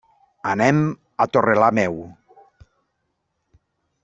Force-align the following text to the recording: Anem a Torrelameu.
Anem 0.51 0.79
a 1.25 1.27
Torrelameu. 1.35 2.01